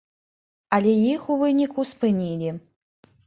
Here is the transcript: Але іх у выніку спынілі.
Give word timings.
Але 0.77 0.93
іх 1.13 1.27
у 1.35 1.37
выніку 1.43 1.85
спынілі. 1.91 2.49